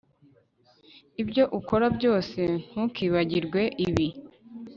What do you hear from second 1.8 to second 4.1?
byose, ntukibagirwe ibi